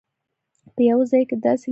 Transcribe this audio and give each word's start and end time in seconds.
په 0.75 0.81
یوه 0.89 1.03
ځای 1.11 1.23
کې 1.29 1.35
داسې 1.45 1.63
لیکي. 1.65 1.69